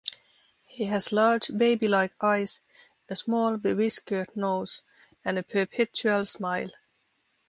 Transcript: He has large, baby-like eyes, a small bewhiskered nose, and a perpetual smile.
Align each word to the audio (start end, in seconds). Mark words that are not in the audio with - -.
He 0.65 0.85
has 0.85 1.13
large, 1.13 1.51
baby-like 1.55 2.13
eyes, 2.23 2.59
a 3.07 3.15
small 3.15 3.55
bewhiskered 3.57 4.35
nose, 4.35 4.81
and 5.23 5.37
a 5.37 5.43
perpetual 5.43 6.25
smile. 6.25 6.71